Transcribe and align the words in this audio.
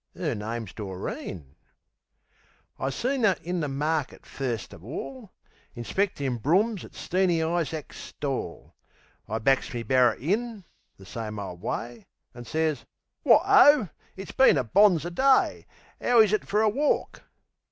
'Er 0.19 0.33
name's 0.33 0.73
Doreen. 0.73 1.55
I 2.79 2.89
seen 2.89 3.23
'er 3.23 3.35
in 3.43 3.59
the 3.59 3.67
markit 3.67 4.25
first 4.25 4.71
uv 4.71 4.81
all, 4.81 5.31
Inspectin' 5.75 6.39
brums 6.39 6.83
at 6.83 6.93
Steeny 6.95 7.43
Isaacs' 7.43 7.97
stall. 7.99 8.73
I 9.29 9.37
backs 9.37 9.71
me 9.75 9.83
barrer 9.83 10.15
in 10.15 10.65
the 10.97 11.05
same 11.05 11.37
ole 11.37 11.57
way 11.57 12.07
An' 12.33 12.45
sez, 12.45 12.83
"Wot 13.23 13.43
O! 13.45 13.89
It's 14.15 14.31
been 14.31 14.57
a 14.57 14.63
bonzer 14.65 15.11
day. 15.13 15.67
'Ow 16.01 16.19
is 16.21 16.33
it 16.33 16.47
fer 16.47 16.61
a 16.61 16.69
walk?"... 16.69 17.21